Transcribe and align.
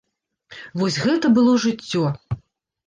Вось 0.81 0.99
гэта 1.05 1.33
было 1.37 1.53
жыццё! 1.67 2.05